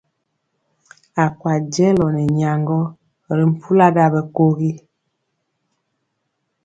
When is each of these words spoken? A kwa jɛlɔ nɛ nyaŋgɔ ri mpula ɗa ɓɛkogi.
A 1.23 1.25
kwa 1.39 1.53
jɛlɔ 1.73 2.05
nɛ 2.15 2.23
nyaŋgɔ 2.37 2.79
ri 3.35 3.43
mpula 3.51 3.87
ɗa 3.95 4.05
ɓɛkogi. 4.13 4.71